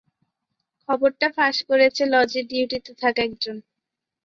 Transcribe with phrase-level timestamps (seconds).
[0.89, 3.55] খবরটা ফাঁস করেছে লজে ডিউটিতে থাকা একজন।